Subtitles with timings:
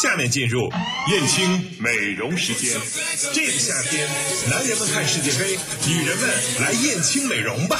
[0.00, 0.62] 下面进入
[1.10, 2.72] 燕青美容时间。
[3.34, 4.08] 这个夏天，
[4.48, 7.78] 男人们看世界杯，女人们来燕青美容吧。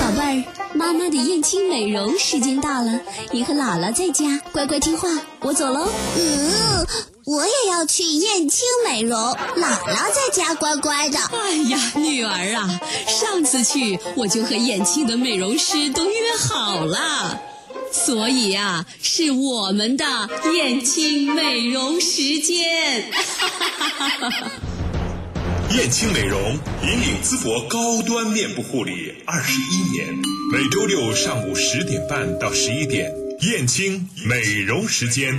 [0.00, 0.44] 宝贝儿，
[0.74, 5.08] 妈妈的燕青美容时间到了，你和姥姥在家乖乖听话，
[5.42, 5.88] 我走喽。
[6.18, 6.86] 嗯，
[7.26, 11.20] 我也要去燕青美容，姥姥在家乖乖的。
[11.20, 17.40] 哎呀，女儿啊，上次去我就和燕青的美容师都约好了。
[17.92, 20.04] 所以啊，是我们的
[20.54, 23.10] 燕青美容时间。
[25.76, 30.08] 燕青美容引领淄博高端面部护理二十一年，
[30.52, 35.38] 每周六上午十点半到十一点，燕青美容时间。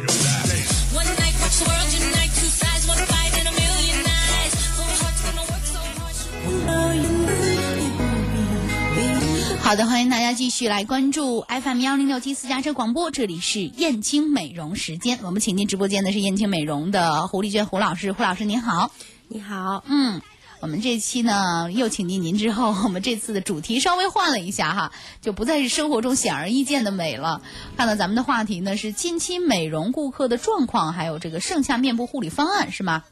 [9.71, 15.19] 好的，欢迎大家继续来关注 FM 幺零六七私家车广播，这里是燕青美容时间。
[15.23, 18.91] 我们请进直播间的是燕青美容的胡丽娟胡老师，胡老师您好，
[19.29, 20.21] 你好，嗯，
[20.59, 27.41] 我们这期呢又请进您之后， 我们这次的主题稍微换了一下哈，就不再是生活中显而易见的美了。
[27.77, 33.03] 看到咱们的话题呢是近期美容顾客的状况，还有这个盛夏面部护理方案是吗？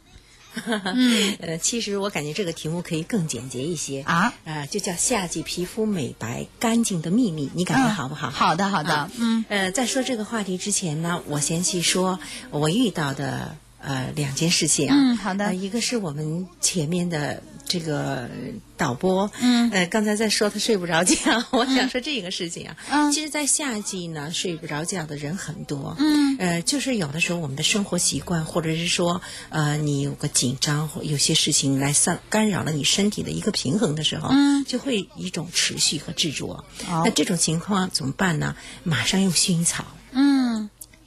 [0.96, 4.02] 嗯，呃，其实我感觉这个题目可以更简洁一些。
[4.02, 8.30] 啊，呃，就叫夏季皮肤美白干净的秘密，你感觉好不好？
[8.30, 12.20] 好的，好的，嗯，呃，在说这个话题之前呢，我先去说
[12.52, 18.30] 我遇到的呃两件事情啊，嗯，好的，一个是我们前面的这个
[18.78, 21.16] 导播，嗯，呃，刚才在说他睡不着觉，
[21.52, 36.66] 我想说这个事情啊，嗯，其实，在夏季呢，睡不着觉的人很多，嗯，呃，就是有的时候我们的生活习惯，或者是说，呃，你有个紧张或有些事情来散干扰了你身体的一个平衡的时候，嗯，就会一种持续和执着。
[36.86, 37.04] 好。
[37.06, 38.56] 那这种情况怎么办呢？
[38.84, 39.86] 马上用薰衣草。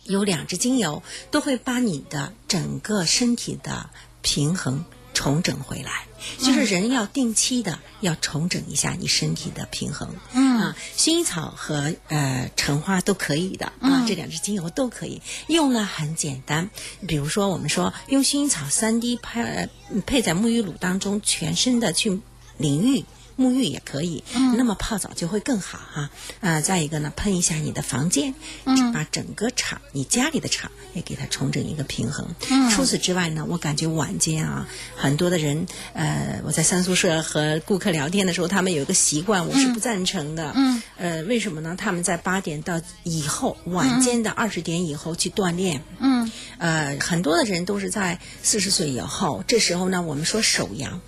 [0.07, 3.91] 嗯，有两支精油都会把你的整个身体的
[4.23, 6.07] 平衡重整回来，
[6.39, 10.09] 就是人要定期的要重整一下你身体的平衡。
[10.33, 16.71] 嗯啊，薰衣草和呃橙花都可以的啊，嗯这两支精油都可以用呢，很简单。
[17.07, 19.69] 比如说，我们说用薰衣草三滴配呃
[20.07, 22.21] 配在沐浴乳当中，全身的去
[22.57, 23.05] 淋浴。
[23.39, 26.11] 沐浴也可以，嗯那么泡澡就会更好哈、
[26.41, 26.61] 啊。
[26.61, 28.35] 再一个呢，喷一下你的房间，
[28.65, 32.35] 嗯把整个场你家里的场也给它重整一个平衡。
[32.51, 34.67] 嗯除此之外呢，我感觉晚间啊，
[34.97, 40.53] 很多的人，呃，我在三宿舍和顾客聊天的时候，他们有一个习惯，我是不赞成的。
[40.55, 41.75] 嗯，呃，为什么呢？
[41.77, 45.83] 他们在八点到以后，晚间的二十点以后去锻炼。
[45.99, 51.01] 嗯，呃，很多的人都是在四十岁以后，这时候呢，我们说手阳，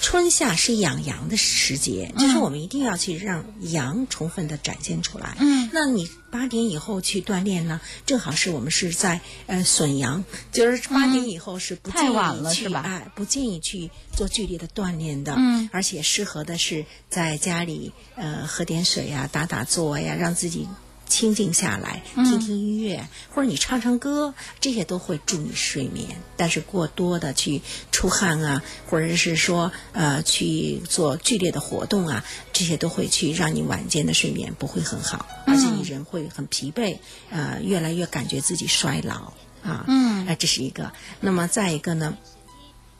[0.00, 5.36] 春夏是养阳的时节，就是我们一定要去让阳充分的展现出来。
[5.38, 15.34] 嗯，那你八点以后去锻炼呢，正好是我们是在呃损阳，就是八点以后是不建议太晚了去是吧哎，不建议去做剧烈的锻炼的。
[15.38, 20.68] 嗯，而且适合的是在家里呃喝点水呀、打打坐呀，让自己。
[21.06, 26.16] 清静下来，听听音乐，或者你唱唱歌，这些都会助你睡眠。
[26.36, 36.98] 但是过多的去出汗啊，或者是说呃去做剧烈的活动啊，这些都会去让你晚间的睡眠不会很好，而且你人会很疲惫，
[37.30, 39.84] 呃，越来越感觉自己衰老啊。
[39.88, 40.92] 嗯哎、这是一个。
[41.20, 42.16] 那么再一个呢？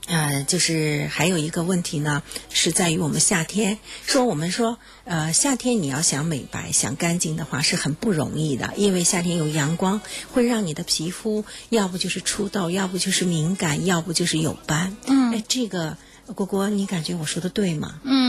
[0.07, 10.01] 呃，就是还有一个问题呢，是在于我们夏天说我们说，呃，夏天你要想美白、想干净的话是很不容易的，因为夏天有阳光，
[10.33, 14.97] 会让你的皮肤要不就是出痘，要不就是敏感，要不就是有斑。
[15.07, 15.97] 嗯哎，这个
[16.35, 18.01] 果果，你感觉我说的对吗？
[18.05, 18.26] 嗯，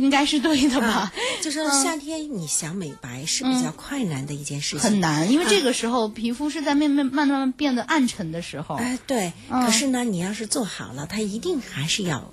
[0.00, 8.76] 应该是对的吧啊？，就是夏天你想美白是比较困难的一件事情，很难，因为这个时候皮肤是在慢慢慢慢变得暗沉的时候。
[8.76, 9.32] 哎，对。
[9.50, 12.32] 嗯可是呢，你要是做好了，它一定还是要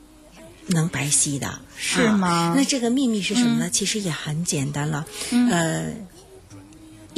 [0.68, 3.70] 能白皙的，是吗啊那这个秘密是什么呢？
[3.70, 5.06] 其实也很简单了，
[5.52, 5.94] 呃。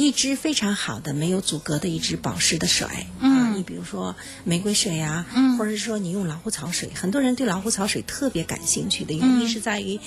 [0.00, 2.86] 一支非常好的、没有阻隔的一支保湿的水，
[3.18, 9.98] 嗯啊，你比如说玫瑰水啊，嗯或者是说你用老虎草水，很多人对老虎草水特别感兴趣的原嗯因是在于，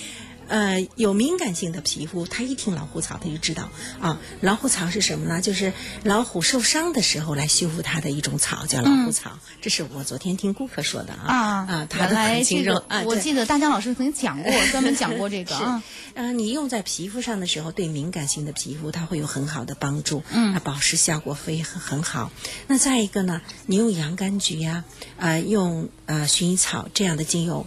[0.51, 3.69] 呃，有敏感性的皮肤，他一听老虎草他就知道
[4.01, 5.39] 啊，老虎草是什么呢？
[5.41, 5.71] 就是
[6.03, 9.39] 老虎受伤的时候来修复它的一种草，叫老虎草。
[9.61, 15.83] 这是我昨天听顾客说的啊啊啊，他的很轻柔啊，我记得大江老师曾经讲过，专门讲过这个 是啊。，
[16.15, 22.29] 呃，你用在皮肤上的时候，对敏感性的皮肤它会有很好的帮助，嗯它保湿效果非很很好。
[22.67, 24.83] 那再一个呢，你用洋甘菊呀、
[25.15, 27.65] 呃，用呃薰衣草这样的精油，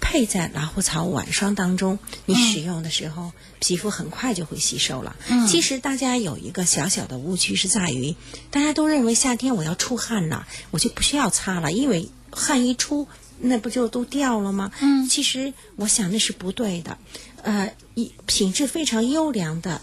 [0.00, 5.16] 配在老虎草晚霜当中，你使用的时候，皮肤很快就会吸收了。
[5.28, 8.14] 嗯其实大家有一个小小的误区是在于，
[8.50, 13.08] 大家都认为夏天我要出汗了，我就不需要擦了，因为汗一出，
[13.40, 14.72] 那不就都掉了吗？
[14.80, 16.98] 嗯其实我想那是不对的。
[17.42, 19.80] 呃，一品质非常优良的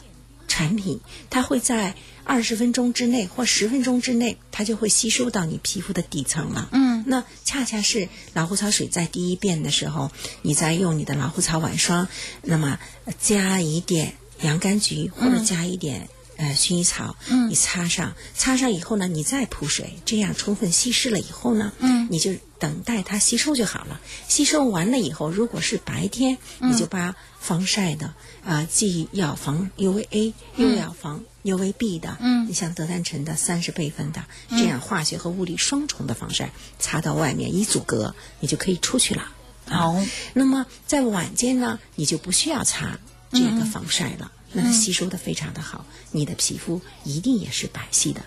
[0.54, 1.00] 产品，
[1.32, 6.70] 它会在二十分钟之内或十分钟之内，它就会吸收到你皮肤的底层了。
[6.72, 10.12] 嗯，那恰恰是老虎草水在第一遍的时候，
[10.44, 12.08] 你在用你的老虎草晚霜，
[12.44, 16.08] 那么呃加一点洋甘菊或者加一点。
[16.36, 22.34] 呃，薰衣草，嗯你擦上，擦上以后呢，你再铺水，这样充分稀释了以后呢，嗯你就
[22.64, 24.00] 等待它吸收就好了。
[24.30, 28.14] 吸收完了以后，如果是白天，你就把防晒的
[28.46, 32.48] 啊、既要防 UVA 又要防 UVB 的，嗯。
[32.48, 39.30] 你像德丹臣的三十倍分的，这样化学和物理双重的防晒擦到外面一阻隔，你就可以出去了。
[39.68, 40.02] 好，
[40.34, 42.98] 那么在晚间呢，你就不需要擦
[43.30, 43.60] 这嗯。
[43.60, 48.24] 个防晒了，那它吸收的非常的好，你的皮肤一定也是白皙的。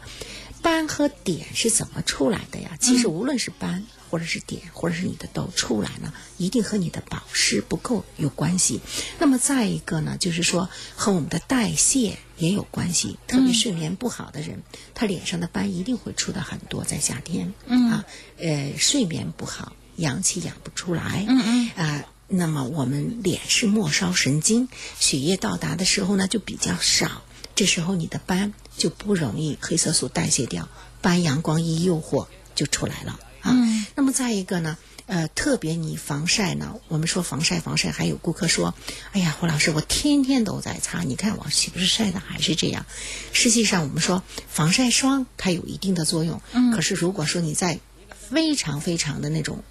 [0.67, 2.77] 斑和点是怎么出来的呀？
[2.81, 8.81] 其实无论是斑，或者是点，或者是你的痘出来呢，一定和你的保湿不够有关系。
[9.21, 13.17] 那么再一个呢，就是说和我们的代谢也有关系。
[13.29, 17.55] 特别睡眠不好的人，他脸上的斑一定会出的很多，在夏天。
[17.67, 18.05] 嗯啊，
[18.37, 21.25] 呃，睡眠不好，阳气养不出来。
[21.29, 22.05] 嗯嗯啊。
[22.27, 24.69] 那么我们脸是末梢神经，
[24.99, 27.23] 血液到达的时候呢就比较少，
[27.55, 30.69] 这时候你的斑就不容易黑色素代谢掉，
[31.01, 33.51] 斑阳光一诱惑就出来了啊。
[33.53, 34.77] 嗯那么再一个呢，
[35.07, 38.75] 呃，特别你防晒呢，我们说防晒防晒，还有顾客说，
[39.13, 42.85] 哎呀，胡老师，我天天都在擦，你看我岂不是晒的还是这样？
[43.33, 47.81] 实际上我们说防晒霜它有一定的作用，嗯可是如果说你在
[48.11, 49.65] 非常非常的那种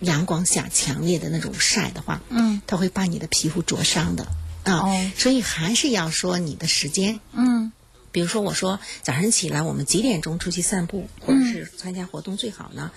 [0.00, 4.26] 阳光下强烈的那种晒的话，嗯，它会把你的皮肤灼伤的
[4.64, 4.80] 啊。
[4.80, 7.20] 哦所以还是要说你的时间。
[7.32, 7.72] 嗯
[8.18, 12.90] 比如说，我说早上起来我们几点钟出去散步，或者是参加活动最好呢？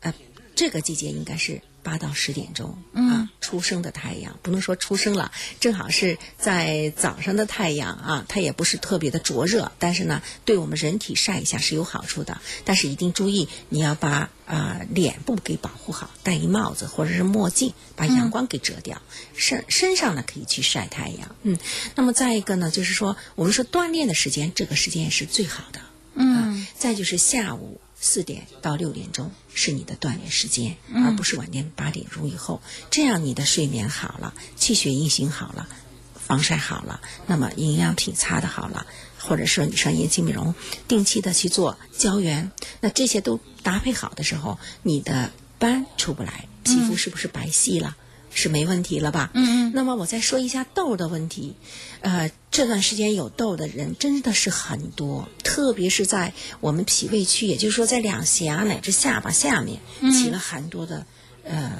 [0.00, 0.12] 呃，
[0.54, 12.42] 这个季节应该是八到十点钟、啊，初升的太阳，不能说初升了，正好是在早上的太阳啊，它也不是特别的灼热，但是呢，对我们人体晒一下是有好处的。
[12.66, 19.00] 但是一定注意，你要把啊、脸部给保护好，戴一帽子或者是墨镜，把阳光给遮掉。
[19.34, 21.56] 身身上呢可以去晒太阳，嗯。
[21.94, 25.80] 那么再一个呢，就是说我们说锻炼的时间，这个时间也是最好的。
[26.20, 32.62] 嗯再就是下午四点到六点钟是你的锻炼时间，嗯而不是晚间八点钟以后。
[32.90, 35.68] 这样你的睡眠好了，气血运行好了，
[36.14, 38.86] 防晒好了，那么营养品擦的好了，
[39.18, 40.54] 或者说你上眼睛美容，
[40.86, 47.96] 定期的去做胶原，那这些都搭配好的时候，你的斑出不来，皮肤是不是白皙了？
[48.38, 49.30] 是没问题了吧？
[49.34, 49.72] 嗯嗯。
[49.74, 51.56] 那么我再说一下痘的问题，
[52.00, 59.80] 呃，这段时间有痘的人真的是很多，特别是在我们脾胃区，也就是说在两颊乃至下巴下面
[60.12, 61.04] 起了很多的、
[61.42, 61.72] 呃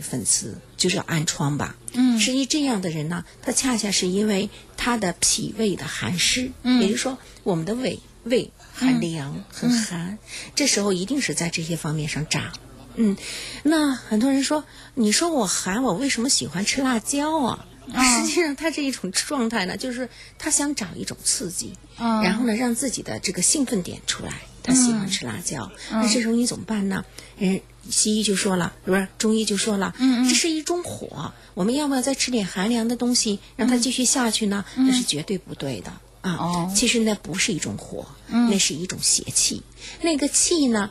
[0.00, 1.76] 粉刺，就是暗疮吧。
[1.92, 2.18] 嗯。
[2.18, 6.80] 实际这样的人呢，他恰恰是因为他的脾胃的寒湿，嗯。
[6.80, 10.18] 也就是说我们的胃胃很凉、很寒，
[10.54, 12.52] 这时候一定是在这些方面上长。
[12.96, 13.16] 嗯，
[13.62, 14.64] 那很多人说，
[14.94, 17.66] 你说我寒，我为什么喜欢吃辣椒啊？
[17.92, 20.08] 啊实际上，他这一种状态呢，就是
[20.38, 24.32] 他想找一种刺激，啊然后呢，让自己的这个兴奋点出来。
[24.66, 27.04] 他喜欢吃辣椒，嗯那这时候你怎么办呢？
[27.36, 34.64] 人西医就说了，不是中医就说了，嗯嗯这是一种火，我们要不要再吃点寒凉的东西，让它继续下去呢？
[34.76, 35.92] 那是绝对不对的。
[36.22, 39.62] 啊，哦其实那不是一种火，那是一种邪气。
[40.00, 40.90] 那个气呢，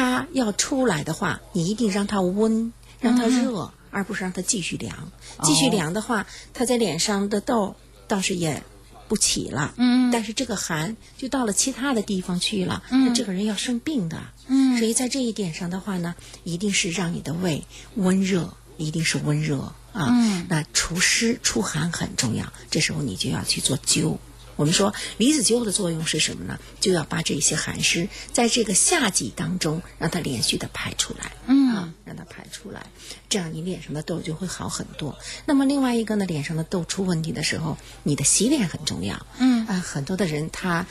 [0.00, 5.12] 它要出来的话，你一定让它温，让它热，而不是让它继续凉。
[5.42, 7.76] 继续凉的话，它在脸上的痘
[8.08, 8.62] 倒是也
[9.08, 14.22] 不起了，嗯但是这个寒就到了其他的地方去了，那这个人要生病的。
[14.46, 16.14] 嗯所以在这一点上的话呢，
[16.44, 17.66] 一定是让你的胃
[17.96, 20.06] 温热，一定是温热啊。
[20.08, 24.16] 嗯那除湿除寒很重要，这时候你就要去做灸。
[24.60, 26.58] 我们说离子灸的作用是什么呢？
[26.80, 32.84] 就要把这些寒湿在这个夏季当中让它连续的排出来，嗯啊，让它排出来，
[33.30, 35.18] 这样你脸上的痘就会好很多。
[35.46, 39.24] 那么另外一个呢，脸上的痘出问题的时候，你的洗脸很重要。
[39.38, 40.86] 嗯啊，很多的人他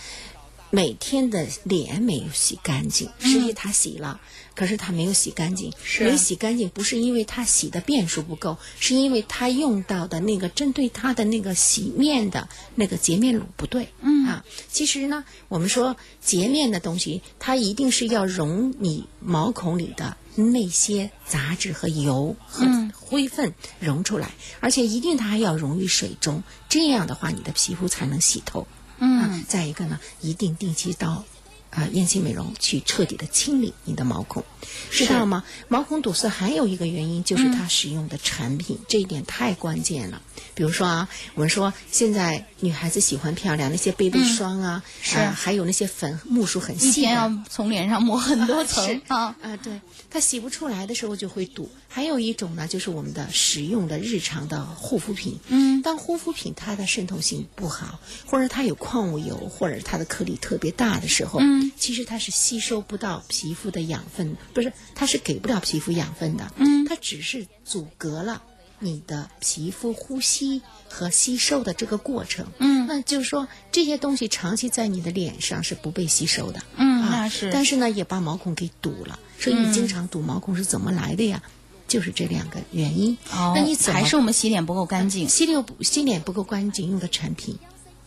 [0.71, 4.19] 每天的脸没有洗干净，实际他洗了，
[4.60, 5.72] 可是他没有洗干净。
[5.82, 13.88] 是没洗干净不是因为他洗的遍数不够，是因为他用到的那个针对他的那个洗面的那个洁面乳不对。
[14.01, 28.68] 嗯啊，其实呢，我们说洁面的东西，它一定是要溶你毛孔里的那些杂质和油和灰分溶出来，而且一定它还要溶于水中，这样的话你的皮肤才能洗透。
[29.00, 31.24] 嗯，再一个呢，一定定期到。
[31.69, 34.43] 啊，燕青美容去彻底的清理你的毛孔，
[34.91, 35.43] 知道吗？
[35.67, 40.21] 毛孔堵塞还有一个原因就是它使用的产品，这一点太关键了。
[40.55, 45.17] 比如说啊，我们说现在女孩子喜欢漂亮，那些 BB 霜啊，是。
[45.19, 49.35] 还有那些粉目数很细，一天要从脸上抹很多层啊。
[49.41, 51.69] 啊，对，它洗不出来的时候就会堵。
[51.88, 68.44] 还有一种呢，就是我们的使用的日常的护肤品，嗯，当护肤品它的渗透性不好，或者它有矿物油，或者它的颗粒特别大的时候，嗯，其实它是吸收不到皮肤的养分，不是，它是给不了皮肤养分的，嗯，它只是阻隔了。
[68.82, 77.51] 你的皮肤呼吸和吸收的这个过程，嗯，那就是说这些东西长期在你的脸上是不被吸收的，嗯，那是。
[77.51, 81.44] 但是呢，也把毛孔给堵了，所以你经常堵毛孔是怎么来的呀？
[81.89, 83.18] 就是这两个原因。
[83.34, 87.60] 哦，那你还是我们洗脸不够干净，洗脸不洗脸不够干净，用的产品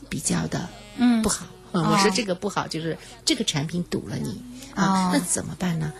[0.08, 1.46] 比较的嗯不好。
[1.72, 4.42] 我说这个不好，就是这个产品堵了你
[4.74, 5.92] 啊，那怎么办呢？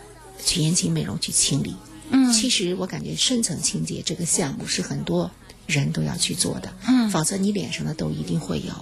[0.43, 1.75] 去颜情美容去清理。
[2.09, 5.31] 嗯，其实我感觉深层清洁这个项目是很多
[5.65, 8.73] 人都要去做的，嗯，否则你脸上的痘一定会有。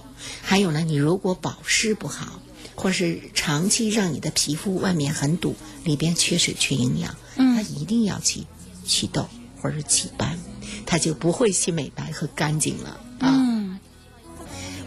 [0.41, 2.41] 还有呢，你如果保湿不好，
[2.75, 8.43] 或是长期让你的皮肤外面很堵，里边缺水缺营养，嗯，它一定要去
[8.85, 9.27] 祛痘
[9.61, 10.37] 或者祛斑，
[10.85, 13.10] 它就不会去美白和干净了啊。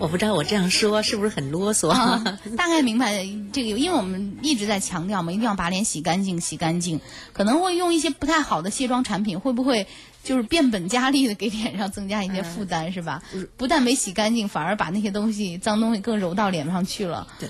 [0.05, 1.89] 我不知道我这样说是不是很啰嗦？
[2.59, 7.01] 大概明白这个，因为我们一直在强调嘛，一定要把脸洗干净，洗干净。
[7.33, 9.87] 可能会用一些不太好的卸妆产品，会不会？
[10.25, 13.23] 就是变本加厉的给脸上增加一些负担，是吧？
[13.59, 17.29] 不但没洗干净，反而把那些东西脏东西更揉到脸上去了。
[17.39, 17.49] 对，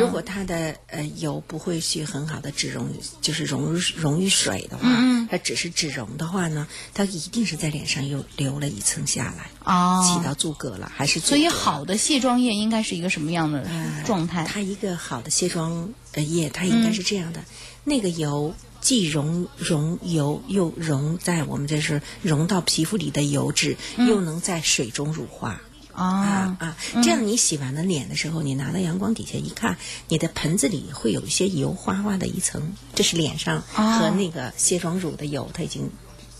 [0.00, 2.90] 如果它的呃油不会去很好的脂溶，
[3.20, 4.88] 就是溶入溶于水的话，
[5.30, 13.64] 它只是脂溶的话呢，它一定是在脸上又留了一层下来，哦，起到阻隔了，还是所以好的卸妆液应该是一个什么样的
[14.04, 14.44] 状态？
[14.44, 17.44] 它一个好的卸妆液，它应该是这样的，
[17.84, 18.52] 那个油。
[18.86, 25.60] 既溶溶油，又溶在我们这是溶到皮肤里的油脂，又能在水中乳化
[25.92, 26.76] 啊啊！
[27.02, 29.76] 这样你洗完了脸的时候，你拿到阳光底下一看，
[30.06, 35.90] 你的盆子里会有一些油花花的一层，这是脸上和那个卸妆乳的油，它已经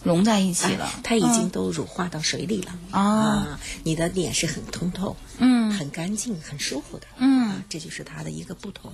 [0.05, 3.59] 融在一起了，它已经都乳化到水里了啊！
[3.83, 8.93] 你的脸是很通透，嗯，很干净，很舒服的，嗯，这就是它的一个不同，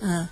[0.00, 0.28] 嗯。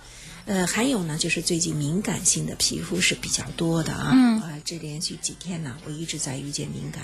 [0.49, 4.09] 呃，还有呢，就是最近敏感性的皮肤是比较多的啊。
[4.15, 4.41] 嗯。
[4.41, 7.03] 啊，这连续几天呢，我一直在遇见敏感。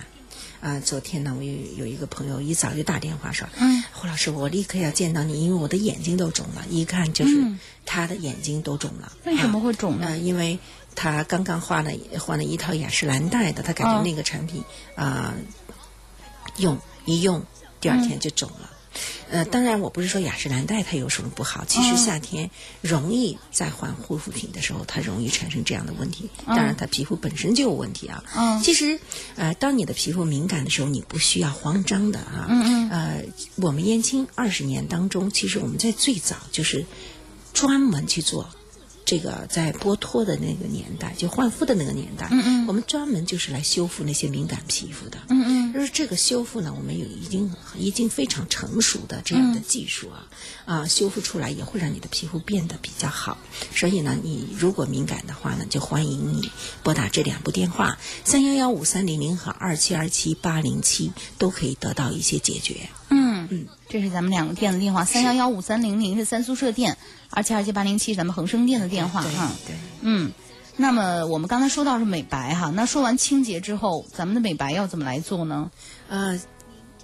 [0.62, 7.54] 啊，昨天呢，我有有一个朋友一早就打电话说：“嗯，胡老师，我立刻要见到你，因为我的眼睛都肿了，一看就是
[7.86, 9.14] 他的眼睛都肿了。
[9.26, 10.18] 为什么会肿呢？
[10.18, 10.58] 因为
[10.96, 14.64] 他刚刚换了换了一套雅诗兰黛的，他感觉那个产品
[14.96, 15.36] 啊，
[16.58, 17.46] 用一用，
[17.80, 18.72] 第二天就肿了。
[19.36, 21.66] 呃，当然，我不是说雅诗兰黛它有什么不好。
[21.68, 22.50] 其实夏天
[22.80, 26.30] 容易在换护肤品的时候，它容易产生这样的问题。
[26.48, 28.24] 当然，它皮肤本身就有问题啊。
[28.34, 28.64] 嗯。
[28.64, 28.98] 其实，
[29.36, 32.48] 呃，当你的皮肤敏感的时候，你不需要慌张的啊。
[32.50, 32.90] 嗯嗯。
[32.90, 33.26] 呃，
[33.58, 36.86] 我们燕青二十年当中，其实我们在最早就是
[37.52, 38.50] 专门去做。
[39.06, 50.28] 这个在剥脱的那个年代，就换肤的那个年代，嗯嗯，我们专门就是来修复那些敏感皮肤的，嗯嗯，就是这个修复呢，我们有已经已经非常成熟的这样的技术啊，
[50.66, 53.38] 啊，修复出来也会让你的皮肤变得比较好。
[53.76, 56.50] 所以呢，你如果敏感的话呢，就欢迎你
[56.82, 62.90] 拨打这两部电话：三幺幺五三零零和二七二七八零七，都可以得到一些解决。
[63.50, 66.98] 嗯嗯，这是咱们两个店的电话：三幺幺五三零零是三宿舍店。
[67.30, 69.52] 二七二七八零七，咱们恒生店的电话哈。
[69.68, 70.32] 对，嗯，
[70.78, 75.70] 那么我们刚才说到是美白哈，那说完清洁之后，咱们的美白要怎么来做呢？
[76.08, 76.40] 呃，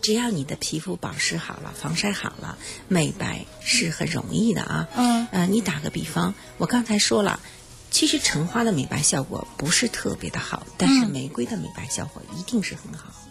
[0.02, 2.58] 只要你的皮肤保湿好了，防晒好了，
[2.88, 4.88] 美白是很容易的啊。
[4.96, 5.28] 嗯。
[5.32, 7.42] 呃，你打个比方，我刚才说了，
[7.90, 13.12] 其实橙花的美白效果不是特别的好，但是玫瑰的美白效果一定是很好。
[13.26, 13.31] 嗯，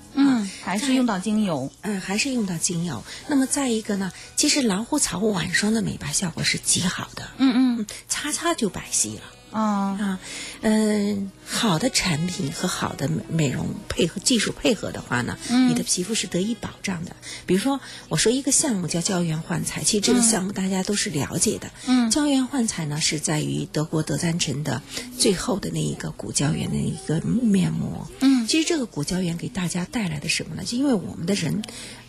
[0.63, 3.03] 还是用到精油，嗯，还是用到精油。
[3.29, 9.23] 那么再一个呢，其实老虎草晚霜的美白效果是极好的，嗯嗯，擦擦就白皙了。
[9.51, 10.19] 啊啊，
[10.61, 15.37] 嗯，好的产品和好的美容配合技术配合的话呢，
[15.69, 17.17] 你的皮肤是得以保障的。
[17.47, 21.71] 比如说，我说一个项目叫胶原焕彩，其实这个项目大家都是了解的。
[21.87, 24.83] 嗯，胶原焕彩呢是在于德国德赞臣的
[25.19, 28.09] 最后的那一个骨胶原的一个面膜。
[28.21, 28.47] 嗯。
[28.47, 30.65] 其实这个骨胶原给大家带来的什么呢？
[30.65, 31.63] 就因为我们的人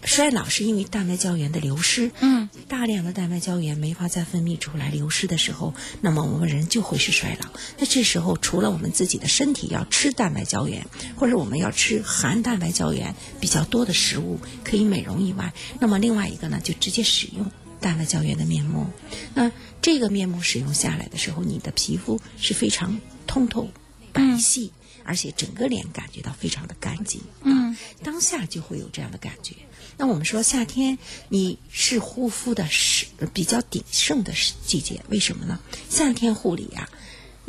[0.03, 7.49] 衰老是因为蛋白胶原的流失，嗯，大量的蛋白胶原没法再分泌出来，流失的时候，那么我们人就会是衰老。
[7.77, 10.85] 那这时候除了我们自己的身体要吃蛋白胶原，
[11.15, 18.89] 或者我们要吃含蛋白胶原比较多的食物可以美容以外，那么另外一个呢，就直接使用蛋白胶原的面膜。
[19.33, 23.69] 那这个面膜使用下来的时候，你的皮肤是非常通透、
[24.11, 24.71] 白皙。
[25.03, 29.55] 而且整个脸感觉到非常的干净，嗯，当下就会有这样的感觉。
[29.97, 34.31] 那我们说夏天你是护肤的是比较鼎盛的
[34.63, 35.59] 季节，为什么呢？
[35.89, 36.87] 夏天护理啊，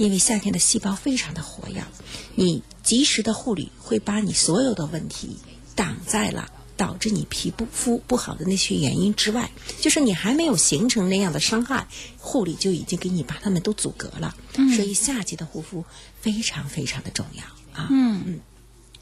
[0.03, 1.85] 因为夏天的细胞非常的活跃，
[2.35, 5.39] 你及时的护理会把你所有的问题
[5.75, 6.51] 挡在了。
[6.75, 11.87] 导致你皮肤不好的那些原因之外，就是你还没有形成那样的伤害，
[12.19, 14.35] 护理就已经给你把它们都阻隔了。
[14.75, 15.85] 所以夏季的护肤
[16.21, 17.45] 非常非常的重要
[17.81, 17.87] 啊。
[17.91, 18.41] 嗯嗯，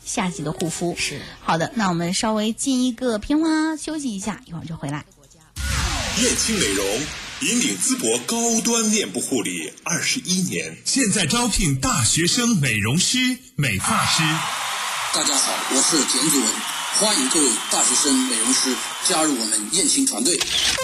[0.05, 1.73] 夏季的护肤是好的。
[1.75, 5.07] 那我们稍微进一个片花休息一下，一会儿就回来。
[6.21, 6.85] 燕青美容
[7.43, 13.17] 引领淄博高端面部护理二十一年，现在招聘大学生美容师、
[13.57, 14.23] 美发师。
[15.15, 16.47] 大家好，我是田祖文。
[16.99, 18.77] 欢迎各位大学生美容师
[19.09, 20.39] 加入我们燕青团队。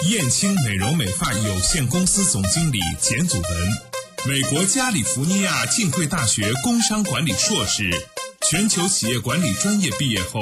[0.09, 3.77] 燕青美容美发有限公司总经理简祖文，
[4.25, 7.87] 美国加利福尼亚浸会大学工商管理硕士，
[8.49, 10.41] 全球企业管理专业毕业后，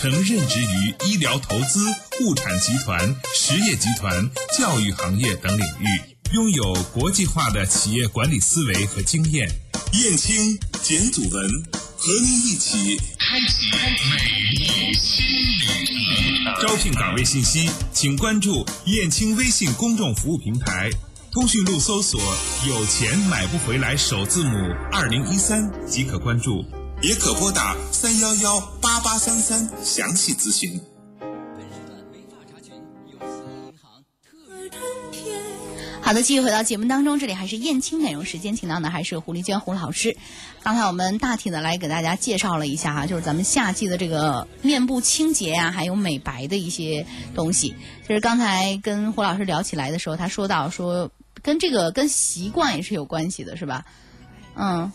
[0.00, 1.80] 曾任职于医疗投资、
[2.20, 6.00] 物产集团、实业集团、教育行业等领域，
[6.32, 9.46] 拥有国际化的企业管理思维和经验。
[9.92, 11.48] 燕青简祖文
[11.98, 13.96] 和您一起开启美
[14.50, 15.86] 丽新旅
[16.44, 16.66] 程。
[16.66, 20.88] 招聘岗位信息，请关注燕青微信公众服务平台，
[21.32, 22.18] 通讯录搜索
[22.66, 24.56] “有钱买不回来”首字母
[24.90, 26.64] 二零一三即可关注，
[27.02, 30.80] 也可拨打三幺幺八八三三详细咨询。
[36.06, 40.16] 好的，继续回到节目当中，这里还是燕青美容时间，请到的还是胡丽娟胡老师。
[40.62, 47.74] 刚才我们大体的来给大家介绍了一下哈，就是咱们夏季的这个面部清洁呀，还有美白的一些东西。
[48.08, 51.10] 就是刚才跟胡老师聊起来的时候，他说到说
[51.42, 53.84] 跟这个跟习惯也是有关系的，是吧？
[54.54, 54.92] 嗯。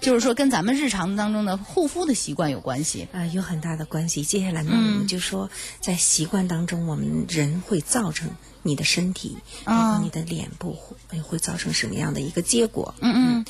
[0.00, 4.22] 就是说，跟咱们日常当中的护肤的习惯有关系啊，有很大的关系。
[4.22, 5.50] 接下来呢，我们就说，
[5.82, 8.30] 在习惯当中，我们人会造成
[8.62, 10.76] 你的身体，然后你的脸部
[11.08, 12.94] 会会造成什么样的一个结果？
[13.00, 13.44] 嗯嗯。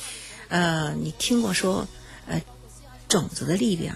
[0.49, 1.87] 呃，你听过说，
[2.27, 2.41] 呃，
[3.07, 3.95] 种子的力量？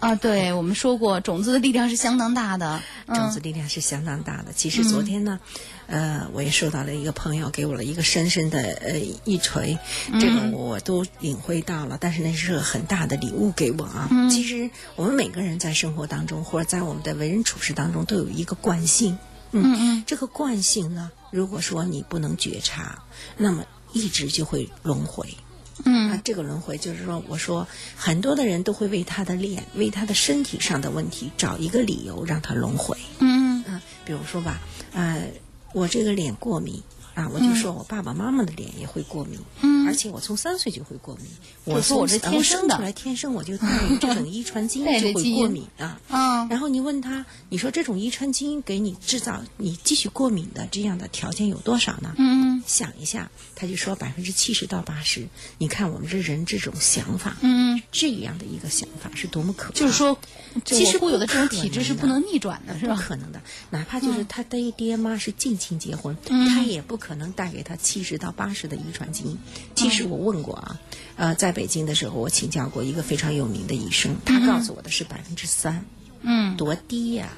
[0.00, 2.82] 啊，对，我们说过，种子的力量是相当大的。
[3.06, 4.52] 种子力量是相当大的。
[4.52, 5.38] 其实昨天呢，
[5.86, 9.78] 呃，我也收到了一个朋友给我了一个深深的呃一锤，
[10.18, 11.98] 这个我都领会到了。
[12.00, 14.10] 但是那是个很大的礼物给我啊。
[14.28, 19.16] 其实我们每个人在生活当中，或者在我们的为人处事当中，都有一个惯性。
[19.52, 20.04] 嗯嗯。
[20.06, 23.02] 这个惯性呢，如果说你不能觉察，
[23.36, 25.36] 那么一直就会轮回。
[25.84, 32.96] 嗯，这个轮回就是说，我说很多的人都会为他的脸、为他的身体上的问题找一个理由让他轮回。
[33.20, 34.60] 嗯嗯，比如说吧，
[34.92, 35.30] 呃，
[35.72, 36.82] 我这个脸过敏
[37.14, 39.38] 啊，我就说我爸爸妈妈的脸也会过敏。
[39.60, 41.26] 嗯，而且我从三岁就会过敏。
[41.64, 43.68] 我说我是天生的，出来天生我就带
[44.00, 46.00] 这种遗传基因 就会过敏啊。
[46.08, 52.14] 嗯，然后你问他，你说这种遗传基因给你制造你继续过敏的这样的条件有多少呢？
[52.18, 55.28] 嗯，想一下，他就说百分之七十到八十。
[55.58, 59.78] 你看我们这人这种想法，嗯，这样的一个想法是多么可怕。
[59.78, 60.18] 就是说，
[60.64, 62.96] 其实固有的这种体质是不能逆转的，是吧？
[62.96, 69.38] 不可能的，哪怕就是他爹爹妈是近亲结婚，他也不可能带给他七十到八十的遗传基因。
[69.76, 70.80] 其实我问过啊，
[71.16, 75.84] 呃，在北京的时候我请教过一个非常有名的医生，他告诉我的是百分之三，
[76.22, 77.28] 嗯，多低呀。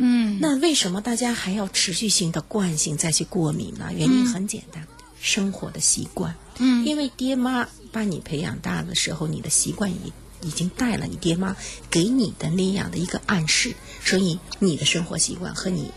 [0.00, 3.90] 嗯，那为什么大家还要持续性的惯性再去过敏呢？
[3.92, 4.86] 原因很简单，
[5.20, 6.36] 生活的习惯。
[6.58, 11.56] 嗯，因为爹妈把你培养大的时候，你的习惯已已经带了你爹妈
[11.90, 15.90] 给你的那样的一个暗示，所以你的生活习惯和你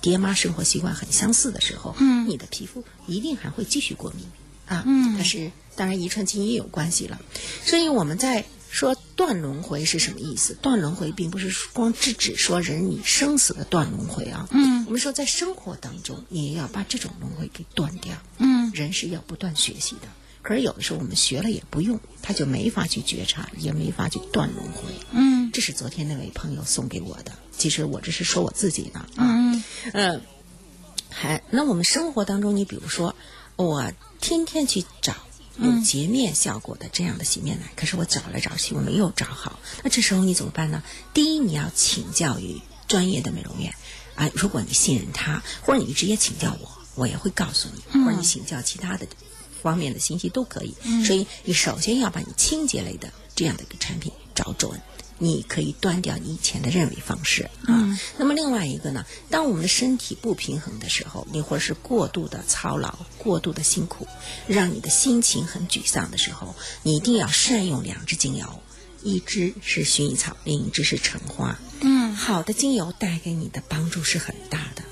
[0.00, 4.26] 爹妈生活习惯很相似的时候，嗯，你的皮肤一定还会继续过敏
[4.66, 4.84] 啊。
[4.86, 7.20] 嗯，但是当然遗传基因也有关系了，
[7.64, 8.44] 所以我们在。
[8.72, 10.56] 说断轮回是什么意思？
[10.62, 14.46] 断轮回并不是光制止说人你生死的断轮回啊。
[14.52, 18.14] 嗯，我们说在生活当中，你也要把这种轮回给断掉。
[18.38, 20.08] 嗯，人是要不断学习的，
[20.42, 24.82] 可是有的时候我们学了也不用，他就没法去觉察，也没法去断轮回。
[25.12, 27.32] 嗯，这是昨天那位朋友送给我的。
[27.56, 29.08] 其实我这是说我自己的啊。
[29.16, 30.22] 嗯嗯，
[31.10, 33.14] 还那我们生活当中，你比如说，
[33.56, 35.14] 我天天去找。
[35.58, 40.82] 有洁面效果的这样的洗面奶，可是我找来找去我没有找好，那这时候你怎么办呢？
[41.12, 43.74] 第一，你要请教于专业的美容院
[44.14, 49.06] 啊，如果你信任他，或者你直接请教我，我也会告诉你，或者你请教其他的
[49.62, 50.74] 方面的信息都可以。
[51.04, 54.80] 所以你首先要把你清洁类的这样的一个产品找准。
[55.22, 57.98] 你可以断掉你以前的认为方式啊。
[58.16, 64.08] 那么另外一个呢，当我们的身体不平衡的时候，你或者是过度的操劳、过度的辛苦，
[64.46, 68.62] 让你的心情很沮丧的时候，你一定要善用两支精油，
[69.02, 71.58] 一支是薰衣草，另一支是橙花。
[71.82, 74.82] 嗯，好的精油带给你的帮助是很大的。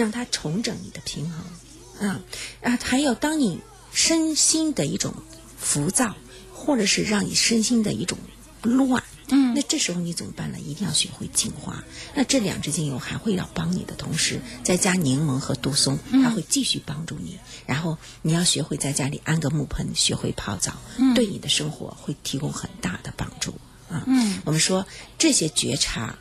[0.00, 2.08] 嗯，让它重整你的平衡。
[2.08, 2.20] 啊
[2.62, 3.60] 啊，还有当你
[3.92, 5.12] 身心的一种
[5.58, 6.16] 浮躁，
[6.54, 8.18] 或者是让你身心的一种
[8.62, 9.02] 乱。
[9.32, 10.58] 嗯那这时候你怎么办呢？
[10.58, 11.84] 一定要学会净化。
[12.14, 17.38] 那这两支精油还会要帮你的同时，再加柠檬和杜松，它会继续帮助你。
[17.66, 20.72] 然后你要学会在家里安个木盆，学会泡澡，
[21.14, 23.54] 对你的生活会提供很大的帮助
[23.88, 24.02] 啊。
[24.06, 24.84] 嗯，我们说
[25.16, 26.18] 这些觉察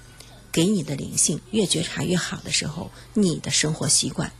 [0.51, 4.31] 给你的灵性越觉察越好的时候，你的生活习惯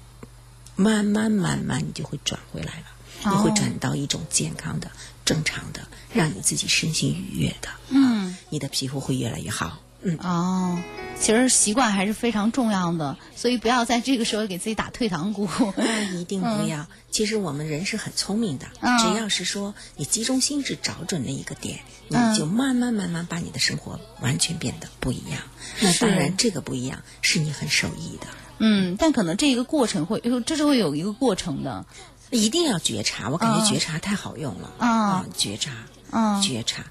[0.76, 2.86] 慢慢慢慢你就会转回来了，
[3.26, 4.92] 你会哦转到一种健康的、
[5.26, 7.70] 正常的，让你自己身心愉悦的。
[7.90, 9.80] 嗯，你的皮肤会越来越好。
[10.02, 10.80] 嗯，哦，
[11.20, 15.48] 其实习惯还是非常重要的，所以不要在这个时候给自己打退堂鼓。
[15.76, 16.88] 那一定不要。
[17.12, 25.42] 其实我们人是很聪明的，嗯只要是说你集中心智找准了一个点，你嗯就慢慢慢慢把你的生活完全变得不一样。
[25.82, 28.28] 那当然，这个不一样是你很受益的。
[28.60, 31.86] 嗯，但可能这一个过程会，这是会有一个过程的。
[32.32, 35.72] 一定要觉察，我感嗯觉觉察太好用了啊觉察，
[36.12, 36.84] 嗯觉察。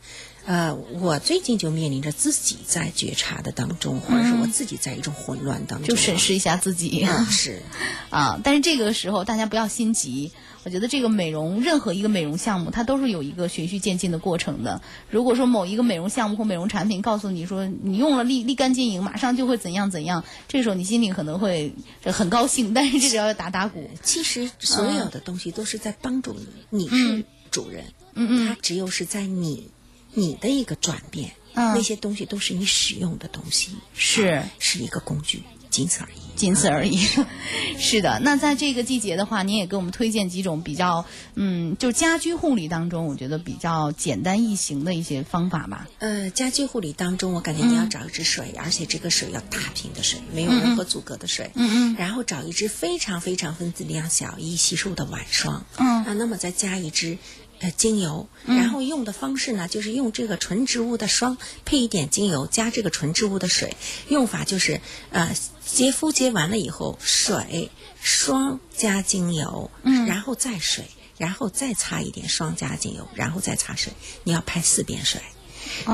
[0.48, 7.04] 呃，我最近就面临着自己在觉察的当中，或者是我自己在一种混乱当中，就审视一下自己。
[7.06, 7.62] 嗯，是
[8.08, 10.32] 啊，但是这个时候大家不要心急。
[10.64, 14.80] 我觉得这个美容，任何一个美容项目，它都是有一个循序渐进的过程的。
[15.10, 23.90] 如果说某一个美容项目或美容产品告诉你说你用了立立竿见影，马上就会怎样怎样，这时候你心里可能会很高兴，但是这时候要打打鼓。
[24.02, 26.34] 其实所有的东西都是在帮助
[26.70, 27.84] 你，你是主人，
[28.14, 29.70] 嗯嗯它只有是在你
[30.18, 36.18] 你的一个转变，嗯那些东西都是你使用的东西，是啊是一个工具，仅此而已。
[36.38, 36.96] 仅此而已。
[37.78, 41.04] 是的，那在这个季节的话，您也给我们推荐几种比较，
[41.34, 45.88] 嗯，就家居护理当中，我觉得比较简单易行的一些方法吧。
[45.98, 51.50] 呃，家居护理当中，我感觉你要找一支水，而且这个水要大瓶的水，没有任何阻隔的水。
[51.54, 55.66] 嗯嗯然后找一支非常非常分子量小、易吸收的晚霜。
[55.78, 57.18] 嗯啊，那么再加一支。
[57.60, 63.76] 呃，精油，然后用的方式呢，就是用这个纯植物的霜配一点精油，加这个纯植物的水。
[64.08, 65.34] 用法就是，呃，
[65.66, 70.84] 洁肤洁完了以后，水、霜加精油，嗯然后再水，
[71.16, 73.92] 然后再擦一点霜加精油，然后再擦水。
[74.22, 75.20] 你要拍四遍水。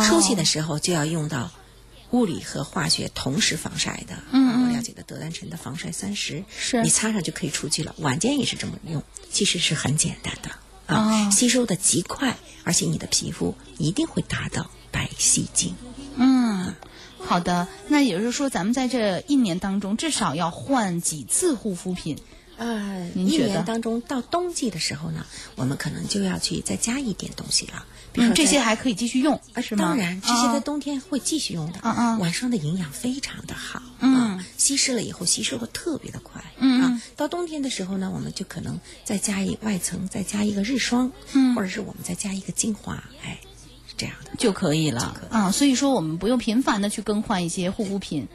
[0.02, 1.50] 出去的时候就要用到
[2.10, 4.22] 物理和化学同时防晒的。
[4.32, 7.94] 嗯啊我了解的德丹臣的防晒三十，是你擦上就可以出去了。
[7.98, 10.50] 晚间也是这么用，其实是很简单的
[10.86, 15.74] 啊，哦吸收的极快，而且你的皮肤一定会达到白皙净。
[16.16, 16.74] 嗯，
[17.18, 17.66] 好的。
[17.88, 22.18] 那也就是说，咱们在这一年当中，至少要换几次护肤品。
[22.56, 29.86] 呃，一年当中到冬季的时候呢，我们可能就要去再加一点东西了，比如这些还可以继续用，啊，是吗？
[29.86, 31.80] 当然，这些在哦冬天会继续用的。
[31.82, 34.33] 嗯嗯晚上的营养非常的好，嗯啊，
[34.64, 43.38] 稀释了以后吸收的特别的快，嗯嗯啊，到冬天的时候呢，我们就可能再加一外层，再加一个日霜，嗯或者是我们再加一个精华，哎，
[43.86, 45.52] 是这样的，就可以了以啊。
[45.52, 48.26] 所以说，我们不用频繁的去更换一些护肤品。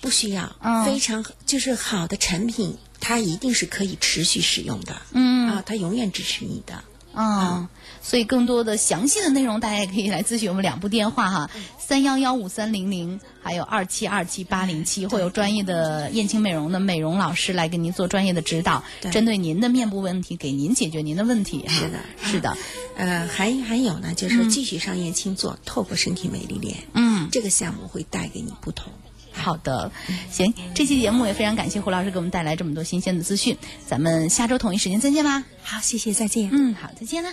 [0.00, 6.84] 不需要，嗯非常就是好的产品，它一定是可以持续使用的，嗯啊，它永远支持你的。
[7.12, 7.68] 啊，
[8.00, 19.10] 所以更多的详细的内容，大家也可以来咨询我们两部电话哈，三幺幺五三零零，还有二七二七八零七，会有专业的燕青美容的美容老师来给您做专业的指导，对。
[19.10, 21.64] 针对您的面部问题，给您解决您的问题。
[21.66, 21.74] 哈。
[21.74, 22.56] 是的是的，
[22.96, 28.92] 呃，还还有呢，就是继续上燕青做透过身体美丽脸，嗯，这个项目会带给你不同。
[29.38, 29.90] 好的，
[30.30, 35.44] 行，这期节目也非常感谢胡老师给我们带来这么多新鲜的资讯，咱们下周同一时间再见吧。
[35.62, 36.50] 好，谢谢，再见。
[36.52, 37.32] 嗯，好，再见啦。